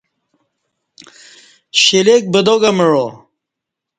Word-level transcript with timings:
شلیک 1.81 2.23
بدا 2.33 2.55
گہ 2.61 2.71
معا 2.77 3.05